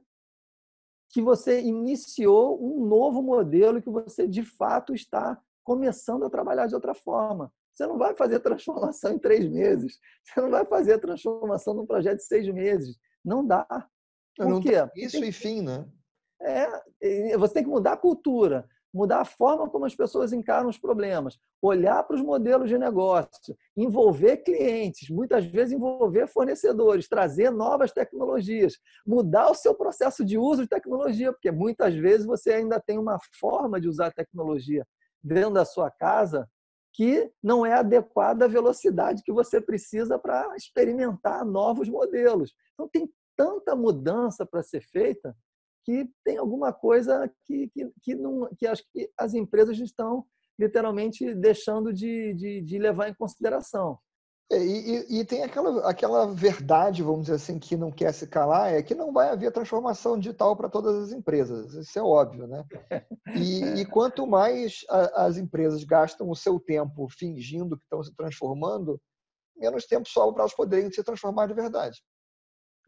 que 1.10 1.22
você 1.22 1.62
iniciou 1.62 2.62
um 2.64 2.86
novo 2.86 3.22
modelo 3.22 3.82
que 3.82 3.90
você 3.90 4.28
de 4.28 4.44
fato 4.44 4.94
está 4.94 5.42
começando 5.64 6.26
a 6.26 6.30
trabalhar 6.30 6.68
de 6.68 6.76
outra 6.76 6.94
forma. 6.94 7.52
Você 7.74 7.86
não 7.86 7.98
vai 7.98 8.16
fazer 8.16 8.40
transformação 8.40 9.14
em 9.14 9.20
três 9.20 9.48
meses. 9.48 10.00
Você 10.24 10.42
não 10.42 10.50
vai 10.50 10.66
fazer 10.66 11.00
transformação 11.00 11.74
num 11.74 11.86
projeto 11.86 12.18
de 12.18 12.24
seis 12.24 12.48
meses. 12.52 12.98
Não 13.24 13.46
dá. 13.46 13.68
Por 14.36 14.62
quê? 14.62 14.74
Isso 14.96 15.24
e 15.24 15.32
fim, 15.32 15.62
né? 15.62 15.86
É, 16.42 17.38
você 17.38 17.56
tem 17.56 17.64
que 17.64 17.70
mudar 17.70 17.94
a 17.94 17.98
cultura 17.98 18.68
mudar 18.98 19.22
a 19.22 19.26
forma 19.26 19.70
como 19.70 19.86
as 19.86 19.96
pessoas 19.96 20.34
encaram 20.34 20.68
os 20.68 20.78
problemas, 20.78 21.38
olhar 21.62 22.04
para 22.04 22.16
os 22.16 22.22
modelos 22.22 22.68
de 22.68 22.78
negócio, 22.78 23.56
envolver 23.76 24.38
clientes, 24.38 25.10
muitas 25.10 25.46
vezes 25.46 25.74
envolver 25.74 26.28
fornecedores, 26.28 27.08
trazer 27.08 27.52
novas 27.52 27.92
tecnologias, 27.92 28.74
mudar 29.06 29.52
o 29.52 29.56
seu 29.56 29.76
processo 29.76 30.26
de 30.26 30.38
uso 30.38 30.64
de 30.64 30.70
tecnologia, 30.70 31.32
porque 31.32 31.52
muitas 31.52 31.96
vezes 31.96 32.26
você 32.26 32.54
ainda 32.54 32.80
tem 32.80 32.98
uma 32.98 33.20
forma 33.40 33.80
de 33.80 33.88
usar 33.88 34.12
tecnologia 34.12 34.86
dentro 35.24 35.54
da 35.54 35.64
sua 35.64 35.92
casa 35.92 36.50
que 36.94 37.32
não 37.44 37.64
é 37.64 37.74
adequada 37.74 38.46
à 38.46 38.48
velocidade 38.48 39.22
que 39.24 39.32
você 39.32 39.62
precisa 39.62 40.18
para 40.18 40.56
experimentar 40.56 41.46
novos 41.46 41.88
modelos. 41.88 42.56
Então, 42.74 42.90
tem 42.90 43.08
tanta 43.36 43.76
mudança 43.76 44.44
para 44.44 44.64
ser 44.64 44.82
feita 44.82 45.36
que 45.88 46.06
tem 46.22 46.38
alguma 46.38 46.74
coisa 46.74 47.32
que, 47.46 47.70
que, 47.70 47.90
que, 48.04 48.14
não, 48.14 48.50
que 48.58 48.68
acho 48.68 48.84
que 48.92 49.10
as 49.18 49.34
empresas 49.34 49.80
estão 49.80 50.26
literalmente 50.60 51.34
deixando 51.34 51.94
de, 51.94 52.34
de, 52.34 52.62
de 52.62 52.78
levar 52.78 53.08
em 53.08 53.14
consideração. 53.14 53.98
É, 54.52 54.58
e, 54.58 55.20
e, 55.20 55.26
tem 55.26 55.44
aquela, 55.44 55.90
aquela 55.90 56.34
verdade, 56.34 57.04
vamos 57.04 57.22
dizer 57.24 57.36
assim, 57.36 57.58
que 57.58 57.78
não 57.78 57.90
quer 57.90 58.14
se 58.14 58.28
calar, 58.28 58.74
é 58.74 58.84
que 58.84 58.96
não 58.96 59.14
vai 59.14 59.30
haver 59.30 59.52
transformação 59.52 60.18
digital 60.20 60.58
para 60.58 60.70
todas 60.70 61.04
as 61.04 61.12
empresas. 61.14 61.74
Isso 61.74 61.98
é 61.98 62.02
óbvio, 62.02 62.48
né? 62.48 62.66
E, 63.36 63.82
e 63.82 63.86
quanto 63.86 64.28
mais 64.28 64.86
a, 64.90 65.26
as 65.26 65.38
empresas 65.38 65.84
gastam 65.86 66.30
o 66.30 66.36
seu 66.36 66.60
tempo 66.60 67.08
fingindo 67.10 67.78
que 67.78 67.84
estão 67.84 68.04
se 68.04 68.14
transformando, 68.14 69.00
menos 69.56 69.86
tempo 69.86 70.08
sobra 70.08 70.34
para 70.34 70.44
elas 70.44 70.54
poderem 70.54 70.92
se 70.92 71.04
transformar 71.04 71.48
de 71.48 71.54
verdade. 71.54 72.02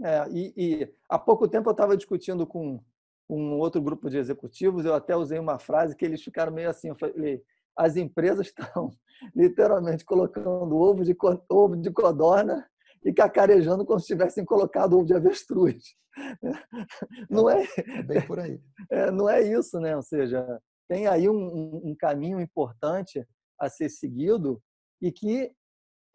É, 0.01 0.29
e, 0.31 0.53
e, 0.55 0.95
há 1.09 1.19
pouco 1.19 1.47
tempo 1.47 1.69
eu 1.69 1.73
estava 1.73 1.97
discutindo 1.97 2.47
com 2.47 2.81
um 3.29 3.57
outro 3.57 3.81
grupo 3.81 4.09
de 4.09 4.17
executivos, 4.17 4.85
eu 4.85 4.93
até 4.93 5.15
usei 5.15 5.37
uma 5.37 5.59
frase 5.59 5.95
que 5.95 6.03
eles 6.03 6.23
ficaram 6.23 6.51
meio 6.51 6.69
assim, 6.69 6.89
eu 6.89 6.95
falei, 6.95 7.43
as 7.77 7.95
empresas 7.95 8.47
estão 8.57 8.91
literalmente 9.35 10.03
colocando 10.03 10.75
ovo 10.75 11.03
de, 11.03 11.15
ovo 11.49 11.77
de 11.77 11.91
codorna 11.91 12.67
e 13.03 13.13
cacarejando 13.13 13.85
como 13.85 13.99
se 13.99 14.07
tivessem 14.07 14.43
colocado 14.43 14.93
ovo 14.93 15.05
de 15.05 15.13
avestruz. 15.13 15.95
Não 17.29 17.49
é, 17.49 17.63
é 17.77 18.03
bem 18.03 18.25
por 18.25 18.39
aí. 18.39 18.59
É, 18.91 19.11
não 19.11 19.29
é 19.29 19.41
isso, 19.41 19.79
né? 19.79 19.95
Ou 19.95 20.01
seja, 20.01 20.43
tem 20.87 21.05
aí 21.05 21.29
um, 21.29 21.89
um 21.89 21.95
caminho 21.97 22.41
importante 22.41 23.23
a 23.59 23.69
ser 23.69 23.87
seguido 23.87 24.59
e 24.99 25.11
que 25.11 25.51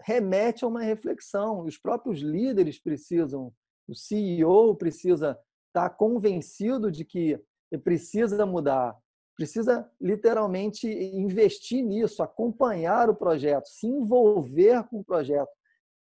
remete 0.02 0.64
a 0.64 0.68
uma 0.68 0.83
reflexão. 0.83 1.61
Os 1.61 1.78
próprios 1.78 2.21
líderes 2.21 2.80
precisam 2.80 3.52
o 3.87 3.94
CEO 3.94 4.75
precisa 4.76 5.38
estar 5.75 5.90
convencido 5.90 6.90
de 6.90 7.04
que 7.04 7.40
precisa 7.83 8.47
mudar, 8.47 8.97
precisa 9.37 9.90
literalmente 10.00 10.87
investir 10.88 11.85
nisso, 11.85 12.23
acompanhar 12.23 13.11
o 13.11 13.16
projeto, 13.16 13.66
se 13.66 13.88
envolver 13.88 14.85
com 14.88 15.00
o 15.00 15.04
projeto, 15.04 15.50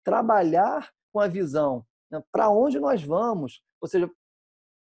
trabalhar 0.05 0.89
com 1.11 1.19
a 1.19 1.27
visão, 1.27 1.85
né? 2.09 2.23
para 2.31 2.49
onde 2.49 2.79
nós 2.79 3.03
vamos, 3.03 3.61
ou 3.81 3.89
seja, 3.89 4.09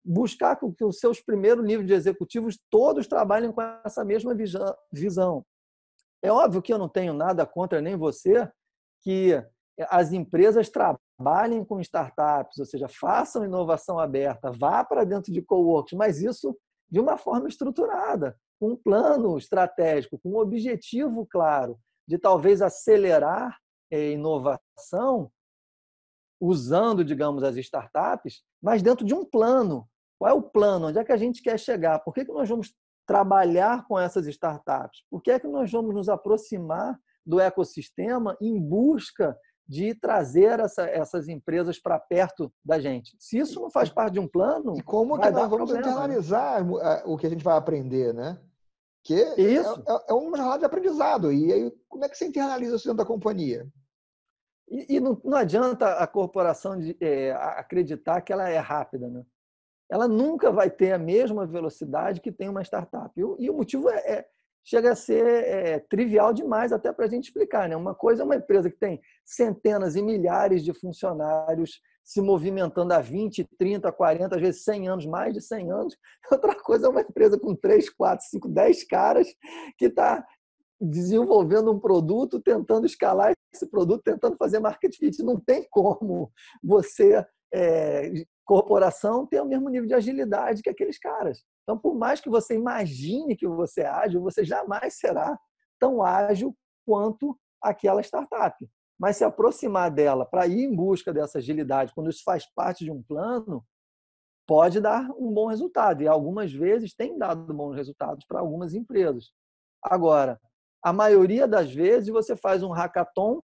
buscar 0.05 0.57
que 0.57 0.85
os 0.85 0.99
seus 0.99 1.21
primeiros 1.21 1.65
níveis 1.65 1.87
de 1.87 1.95
executivos 1.95 2.59
todos 2.69 3.07
trabalhem 3.07 3.53
com 3.53 3.63
essa 3.85 4.05
mesma 4.05 4.35
visão. 4.93 5.47
É 6.21 6.33
óbvio 6.33 6.61
que 6.61 6.73
eu 6.73 6.79
não 6.79 6.89
tenho 6.89 7.15
nada 7.15 7.47
contra 7.47 7.81
nem 7.81 7.97
você 7.97 8.51
que 9.01 9.41
as 9.89 10.13
empresas 10.13 10.69
trabalhem 10.69 11.65
com 11.65 11.81
startups, 11.81 12.59
ou 12.59 12.67
seja, 12.67 12.89
façam 12.89 13.45
inovação 13.45 13.99
aberta, 13.99 14.53
vá 14.53 14.85
para 14.85 15.05
dentro 15.05 15.33
de 15.33 15.43
coworks, 15.43 15.97
mas 15.97 16.21
isso 16.21 16.57
de 16.91 17.01
uma 17.01 17.17
forma 17.17 17.49
estruturada, 17.49 18.37
com 18.61 18.73
um 18.73 18.77
plano 18.77 19.39
estratégico, 19.39 20.19
com 20.19 20.31
um 20.33 20.39
objetivo 20.39 21.27
claro 21.27 21.79
de 22.07 22.19
talvez 22.19 22.61
acelerar 22.61 23.57
é, 23.91 24.11
inovação 24.11 25.31
usando, 26.41 27.05
digamos, 27.05 27.45
as 27.45 27.57
startups, 27.57 28.43
mas 28.61 28.83
dentro 28.83 29.07
de 29.07 29.15
um 29.15 29.25
plano. 29.25 29.89
Qual 30.19 30.31
é 30.31 30.35
o 30.35 30.43
plano? 30.43 30.89
Onde 30.89 30.99
é 30.99 31.05
que 31.05 31.13
a 31.13 31.17
gente 31.17 31.41
quer 31.41 31.59
chegar? 31.59 32.01
Por 32.01 32.13
que, 32.13 32.25
que 32.25 32.33
nós 32.33 32.49
vamos 32.49 32.75
trabalhar 33.07 33.87
com 33.87 33.99
essas 33.99 34.27
startups? 34.27 35.03
Por 35.11 35.23
que 35.23 35.31
é 35.31 35.39
que 35.39 35.47
nós 35.47 35.71
vamos 35.71 35.95
nos 35.95 36.09
aproximar 36.09 36.99
do 37.25 37.41
ecossistema 37.41 38.37
em 38.41 38.61
busca 38.61 39.39
de 39.73 39.95
trazer 39.95 40.61
essa, 40.61 40.83
essas 40.83 41.29
empresas 41.31 41.79
para 41.79 41.99
perto 41.99 42.53
da 42.63 42.79
gente. 42.79 43.17
Se 43.19 43.39
isso 43.39 43.59
não 43.59 43.71
faz 43.71 43.89
parte 43.89 44.13
de 44.13 44.21
um 44.21 44.29
plano. 44.29 44.77
E 44.77 44.83
como 44.83 45.19
que 45.19 45.31
nós 45.31 45.49
vamos 45.49 45.71
problema, 45.71 45.81
internalizar 45.81 46.63
né? 46.63 47.03
o 47.07 47.17
que 47.17 47.27
a 47.27 47.31
gente 47.31 47.43
vai 47.43 47.57
aprender, 47.57 48.13
né? 48.13 48.39
Que 49.03 49.15
é, 49.15 49.41
isso. 49.41 49.83
É, 49.89 50.11
é 50.11 50.13
uma 50.13 50.37
jornada 50.37 50.59
de 50.59 50.67
aprendizado. 50.67 51.33
E 51.33 51.51
aí, 51.51 51.73
como 51.89 52.05
é 52.05 52.09
que 52.11 52.19
você 52.19 52.27
internaliza 52.27 52.77
isso 52.77 52.85
dentro 52.85 52.99
da 52.99 53.07
companhia? 53.07 53.67
E, 54.69 54.97
e 54.97 55.01
não, 55.01 55.19
não, 55.25 55.39
adianta 55.39 55.95
a 55.95 56.07
corporação 56.07 56.79
de, 56.79 56.95
é, 57.01 57.33
acreditar 57.33 58.21
que 58.21 58.31
ela 58.31 58.51
é 58.51 58.59
rápida, 58.59 59.09
né? 59.09 59.25
Ela 59.91 60.07
nunca 60.07 60.53
vai 60.53 60.69
ter 60.69 60.93
a 60.93 60.99
mesma 60.99 61.47
velocidade 61.47 62.21
que 62.21 62.31
tem 62.31 62.51
uma 62.51 62.61
startup. 62.61 63.11
E 63.19 63.25
o, 63.25 63.37
e 63.39 63.49
o 63.49 63.55
motivo 63.55 63.89
é, 63.89 63.97
é 64.01 64.29
chega 64.65 64.93
a 64.93 64.97
ser 64.97 65.25
é, 65.25 65.79
trivial 65.79 66.33
demais 66.33 66.73
até 66.73 66.93
para 66.93 67.07
a 67.07 67.09
gente 67.09 67.25
explicar. 67.25 67.69
Né? 67.69 67.77
Uma 67.77 67.95
coisa 67.95 68.23
é 68.23 68.25
uma 68.25 68.37
empresa 68.37 68.71
que 68.71 68.79
tem 68.79 69.01
centenas 69.25 69.97
e 69.97 70.03
milhares 70.03 70.65
de 70.65 70.73
funcionários 70.73 71.81
se 72.05 72.21
movimentando 72.21 72.93
há 72.93 73.01
20, 73.01 73.49
30, 73.59 73.91
40, 73.93 74.35
às 74.35 74.41
vezes 74.41 74.65
100 74.65 74.89
anos, 74.89 75.07
mais 75.07 75.33
de 75.35 75.41
100 75.41 75.71
anos. 75.71 75.97
Outra 76.31 76.55
coisa 76.55 76.87
é 76.87 76.91
uma 76.91 77.01
empresa 77.01 77.39
com 77.39 77.55
3, 77.55 77.91
4, 77.91 78.27
5, 78.29 78.49
10 78.49 78.85
caras 78.85 79.29
que 79.79 79.87
está 79.87 80.25
desenvolvendo 80.83 81.73
um 81.73 81.79
produto, 81.79 82.41
tentando 82.41 82.87
escalar 82.87 83.33
esse 83.55 83.67
produto, 83.71 84.03
tentando 84.03 84.37
fazer 84.37 84.59
market 84.59 84.97
fit. 84.97 85.23
Não 85.23 85.39
tem 85.39 85.67
como 85.71 86.33
você, 86.63 87.25
é, 87.55 88.13
corporação, 88.45 89.27
ter 89.27 89.41
o 89.41 89.47
mesmo 89.47 89.69
nível 89.69 89.87
de 89.87 89.95
agilidade 89.95 90.63
que 90.63 90.71
aqueles 90.71 90.99
caras. 90.99 91.45
Então, 91.63 91.79
por 91.79 91.95
mais 91.95 92.21
que 92.21 92.29
você 92.29 92.55
imagine 92.55 93.37
que 93.37 93.47
você 93.47 93.83
é 93.83 93.87
ágil, 93.87 94.21
você 94.21 94.45
jamais 94.45 94.99
será 94.99 95.39
tão 95.79 96.03
ágil 96.03 96.57
quanto 96.85 97.39
aquela 97.63 98.01
startup. 98.03 98.57
Mas 98.99 99.17
se 99.17 99.25
aproximar 99.25 99.91
dela 99.91 100.27
para 100.27 100.47
ir 100.47 100.65
em 100.65 100.75
busca 100.75 101.13
dessa 101.13 101.39
agilidade, 101.39 101.95
quando 101.95 102.11
isso 102.11 102.23
faz 102.25 102.47
parte 102.55 102.85
de 102.85 102.91
um 102.91 103.03
plano, 103.03 103.65
pode 104.47 104.81
dar 104.81 105.09
um 105.13 105.33
bom 105.33 105.47
resultado. 105.47 106.03
E 106.03 106.09
algumas 106.09 106.53
vezes 106.53 106.95
tem 106.95 107.17
dado 107.17 107.55
bons 107.55 107.75
resultados 107.75 108.25
para 108.27 108.41
algumas 108.41 108.75
empresas. 108.75 109.31
Agora, 109.83 110.41
a 110.83 110.93
maioria 110.93 111.47
das 111.47 111.73
vezes 111.73 112.09
você 112.09 112.37
faz 112.37 112.63
um 112.63 112.71
hackathon 112.71 113.41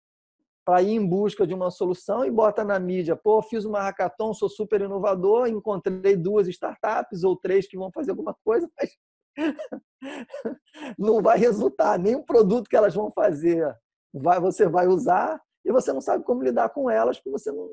para 0.64 0.82
ir 0.82 0.92
em 0.92 1.06
busca 1.06 1.46
de 1.46 1.54
uma 1.54 1.70
solução 1.70 2.24
e 2.24 2.30
bota 2.30 2.62
na 2.62 2.78
mídia, 2.78 3.16
pô, 3.16 3.40
fiz 3.40 3.64
uma 3.64 3.80
hackathon, 3.80 4.34
sou 4.34 4.50
super 4.50 4.82
inovador, 4.82 5.46
encontrei 5.46 6.14
duas 6.14 6.46
startups 6.48 7.24
ou 7.24 7.36
três 7.36 7.66
que 7.66 7.78
vão 7.78 7.90
fazer 7.90 8.10
alguma 8.10 8.36
coisa, 8.44 8.68
mas 8.78 8.90
não 10.98 11.22
vai 11.22 11.38
resultar, 11.38 11.98
nem 11.98 12.16
o 12.16 12.24
produto 12.24 12.68
que 12.68 12.76
elas 12.76 12.94
vão 12.94 13.10
fazer 13.10 13.74
vai, 14.12 14.40
você 14.40 14.68
vai 14.68 14.86
usar 14.88 15.40
e 15.64 15.72
você 15.72 15.92
não 15.92 16.00
sabe 16.00 16.24
como 16.24 16.42
lidar 16.42 16.68
com 16.70 16.90
elas 16.90 17.18
porque 17.18 17.30
você 17.30 17.50
não, 17.50 17.68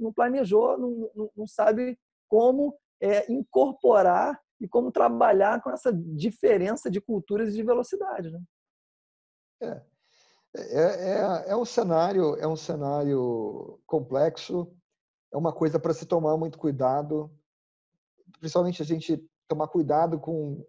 não 0.00 0.12
planejou, 0.12 0.78
não, 0.78 1.10
não, 1.14 1.30
não 1.36 1.46
sabe 1.46 1.98
como 2.28 2.74
é, 3.00 3.30
incorporar 3.30 4.40
e 4.60 4.68
como 4.68 4.90
trabalhar 4.90 5.62
com 5.62 5.70
essa 5.70 5.92
diferença 5.92 6.90
de 6.90 7.00
culturas 7.00 7.50
e 7.50 7.56
de 7.56 7.62
velocidade. 7.62 8.30
Né? 8.30 8.40
É. 9.60 9.82
É, 10.56 10.82
é, 10.82 11.50
é 11.50 11.56
um 11.56 11.64
cenário 11.64 12.34
é 12.36 12.46
um 12.46 12.56
cenário 12.56 13.78
complexo, 13.86 14.72
é 15.32 15.36
uma 15.36 15.52
coisa 15.52 15.78
para 15.78 15.92
se 15.92 16.06
tomar 16.06 16.36
muito 16.38 16.58
cuidado, 16.58 17.30
principalmente 18.40 18.80
a 18.80 18.84
gente 18.84 19.22
tomar 19.46 19.68
cuidado 19.68 20.18
com 20.18 20.64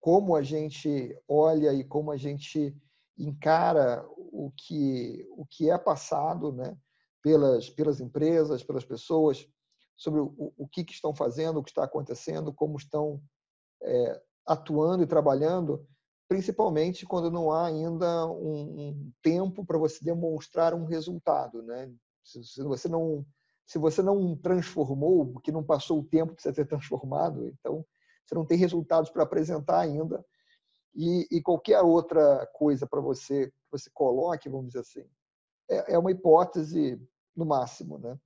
como 0.00 0.36
a 0.36 0.42
gente 0.42 1.16
olha 1.28 1.72
e 1.72 1.84
como 1.84 2.10
a 2.10 2.16
gente 2.16 2.76
encara 3.18 4.06
o 4.16 4.52
que, 4.56 5.26
o 5.36 5.44
que 5.44 5.70
é 5.70 5.76
passado 5.76 6.52
né, 6.52 6.76
pelas, 7.22 7.68
pelas 7.68 8.00
empresas, 8.00 8.62
pelas 8.62 8.84
pessoas, 8.84 9.46
sobre 9.96 10.20
o, 10.20 10.52
o 10.56 10.68
que, 10.68 10.84
que 10.84 10.92
estão 10.92 11.12
fazendo, 11.14 11.58
o 11.58 11.62
que 11.62 11.70
está 11.70 11.84
acontecendo, 11.84 12.52
como 12.52 12.76
estão 12.76 13.20
é, 13.82 14.22
atuando 14.46 15.02
e 15.02 15.06
trabalhando, 15.06 15.84
principalmente 16.28 17.06
quando 17.06 17.30
não 17.30 17.50
há 17.50 17.66
ainda 17.66 18.26
um, 18.26 18.88
um 18.88 19.12
tempo 19.22 19.64
para 19.64 19.78
você 19.78 20.04
demonstrar 20.04 20.74
um 20.74 20.84
resultado. 20.84 21.62
Né? 21.62 21.90
Se, 22.22 22.44
se, 22.44 22.62
você 22.62 22.86
não, 22.86 23.24
se 23.66 23.78
você 23.78 24.02
não 24.02 24.36
transformou, 24.36 25.26
porque 25.26 25.50
não 25.50 25.64
passou 25.64 26.00
o 26.00 26.04
tempo 26.04 26.34
para 26.34 26.42
você 26.42 26.52
ter 26.52 26.66
transformado, 26.66 27.48
então 27.48 27.84
você 28.26 28.34
não 28.34 28.44
tem 28.44 28.58
resultados 28.58 29.10
para 29.10 29.22
apresentar 29.22 29.80
ainda. 29.80 30.22
E, 30.94 31.26
e 31.30 31.40
qualquer 31.40 31.80
outra 31.80 32.46
coisa 32.52 32.86
para 32.86 33.00
você 33.00 33.46
que 33.46 33.70
você 33.70 33.90
coloque, 33.92 34.48
vamos 34.48 34.68
dizer 34.68 34.80
assim, 34.80 35.04
é, 35.70 35.94
é 35.94 35.98
uma 35.98 36.10
hipótese 36.10 37.00
no 37.34 37.46
máximo, 37.46 37.98
né? 37.98 38.18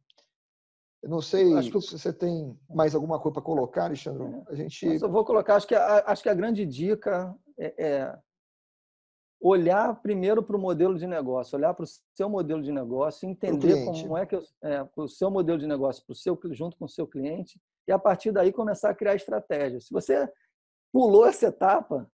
Eu 1.02 1.10
não 1.10 1.20
sei 1.20 1.52
acho 1.54 1.70
que 1.70 1.80
se 1.80 1.98
você 1.98 2.12
tem 2.12 2.56
mais 2.70 2.94
alguma 2.94 3.18
coisa 3.18 3.34
para 3.34 3.42
colocar, 3.42 3.86
Alexandre. 3.86 4.22
É. 4.22 4.52
A 4.52 4.54
gente. 4.54 4.86
Eu 4.86 5.10
vou 5.10 5.24
colocar. 5.24 5.56
Acho 5.56 5.66
que 5.66 5.74
a, 5.74 6.04
acho 6.06 6.22
que 6.22 6.28
a 6.28 6.34
grande 6.34 6.64
dica 6.64 7.34
é, 7.58 7.84
é 7.84 8.18
olhar 9.40 10.00
primeiro 10.00 10.40
para 10.40 10.56
o 10.56 10.60
modelo 10.60 10.96
de 10.96 11.06
negócio, 11.06 11.58
olhar 11.58 11.74
para 11.74 11.82
o 11.82 11.88
seu 12.16 12.28
modelo 12.28 12.62
de 12.62 12.70
negócio, 12.70 13.28
entender 13.28 13.84
como 13.84 14.16
é 14.16 14.24
que 14.24 14.36
é, 14.62 14.88
o 14.96 15.08
seu 15.08 15.30
modelo 15.32 15.58
de 15.58 15.66
negócio 15.66 16.04
para 16.06 16.12
o 16.12 16.16
seu 16.16 16.38
junto 16.52 16.76
com 16.76 16.84
o 16.84 16.88
seu 16.88 17.08
cliente 17.08 17.60
e 17.88 17.90
a 17.90 17.98
partir 17.98 18.30
daí 18.30 18.52
começar 18.52 18.90
a 18.90 18.94
criar 18.94 19.16
estratégia. 19.16 19.80
Se 19.80 19.92
você 19.92 20.30
pulou 20.92 21.26
essa 21.26 21.46
etapa, 21.46 22.08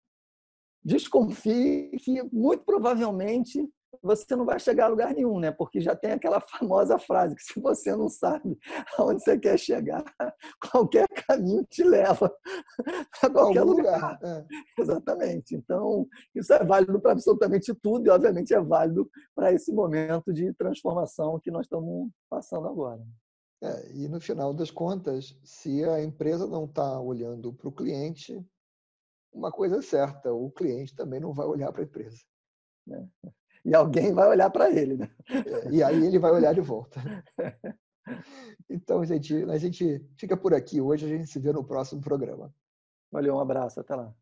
desconfie 0.85 1.90
que 1.99 2.23
muito 2.33 2.64
provavelmente 2.64 3.69
você 4.03 4.37
não 4.37 4.45
vai 4.45 4.59
chegar 4.59 4.87
a 4.87 4.88
lugar 4.88 5.15
nenhum, 5.15 5.38
né? 5.38 5.50
Porque 5.50 5.81
já 5.81 5.95
tem 5.95 6.12
aquela 6.12 6.41
famosa 6.41 6.99
frase 6.99 7.35
que 7.35 7.43
se 7.43 7.61
você 7.61 7.95
não 7.95 8.09
sabe 8.09 8.59
aonde 8.99 9.23
você 9.23 9.38
quer 9.38 9.59
chegar, 9.59 10.05
qualquer 10.71 11.07
caminho 11.26 11.65
te 11.65 11.83
leva 11.83 12.33
a 13.23 13.31
qualquer 13.31 13.61
Algum 13.61 13.73
lugar. 13.73 14.12
lugar. 14.15 14.19
É. 14.23 14.47
Exatamente. 14.79 15.55
Então, 15.55 16.07
isso 16.35 16.53
é 16.53 16.65
válido 16.65 17.00
para 17.00 17.12
absolutamente 17.12 17.75
tudo 17.75 18.07
e, 18.07 18.11
obviamente, 18.11 18.55
é 18.55 18.61
válido 18.61 19.09
para 19.35 19.53
esse 19.53 19.73
momento 19.73 20.33
de 20.33 20.53
transformação 20.55 21.41
que 21.41 21.50
nós 21.50 21.67
estamos 21.67 22.11
passando 22.31 22.69
agora. 22.69 23.03
É, 23.62 23.93
e 23.93 24.09
no 24.09 24.21
final 24.21 24.53
das 24.53 24.71
contas, 24.71 25.38
se 25.43 25.83
a 25.85 26.03
empresa 26.03 26.47
não 26.47 26.67
está 26.67 27.00
olhando 27.00 27.53
para 27.55 27.69
o 27.69 27.73
cliente, 27.73 28.38
uma 29.33 29.50
coisa 29.50 29.79
é 29.79 29.83
certa, 29.83 30.33
o 30.33 30.50
cliente 30.50 30.95
também 30.95 31.21
não 31.21 31.33
vai 31.33 31.47
olhar 31.47 31.73
para 31.73 31.83
a 31.83 31.85
empresa. 31.85 32.19
É 32.90 33.31
e 33.66 33.75
alguém 33.75 34.14
vai 34.14 34.28
olhar 34.28 34.49
para 34.49 34.71
ele. 34.71 34.97
Né? 34.97 35.11
É, 35.28 35.71
e 35.73 35.83
aí 35.83 36.07
ele 36.07 36.21
vai 36.21 36.31
olhar 36.31 36.55
de 36.55 36.61
volta. 36.61 37.00
Então, 38.71 39.05
gente, 39.05 39.35
a 39.50 39.59
gente 39.59 40.05
fica 40.16 40.37
por 40.37 40.55
aqui 40.55 40.81
hoje. 40.81 41.05
A 41.05 41.09
gente 41.09 41.26
se 41.26 41.40
vê 41.40 41.52
no 41.52 41.64
próximo 41.64 42.00
programa. 42.00 42.55
Valeu, 43.11 43.35
um 43.35 43.40
abraço. 43.40 43.81
Até 43.81 43.97
lá. 43.97 44.14